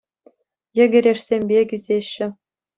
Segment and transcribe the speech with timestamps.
[0.79, 2.27] Йӗкӗрешсем пек ӳсеҫҫӗ.